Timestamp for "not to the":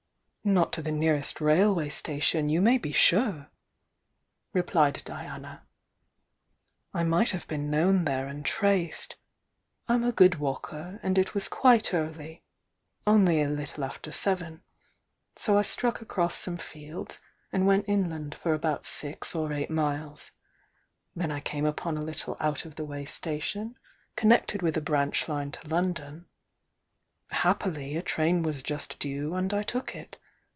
0.43-0.89